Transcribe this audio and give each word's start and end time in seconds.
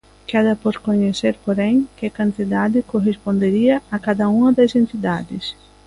Queda 0.29 0.53
por 0.63 0.75
coñecer, 0.87 1.35
porén, 1.45 1.75
que 1.97 2.15
cantidade 2.19 2.87
correspondería 2.91 3.75
a 3.95 3.97
cada 4.05 4.25
unha 4.35 4.49
das 4.57 4.71
entidades. 4.81 5.45